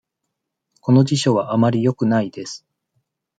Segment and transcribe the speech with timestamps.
[0.79, 2.65] この辞書はあまりよくないです。